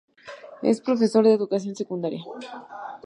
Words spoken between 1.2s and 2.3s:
de educación secundaria.